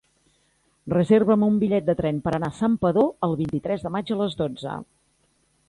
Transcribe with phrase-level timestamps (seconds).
[0.93, 4.37] Reserva'm un bitllet de tren per anar a Santpedor el vint-i-tres de maig a les
[4.41, 4.77] dotze.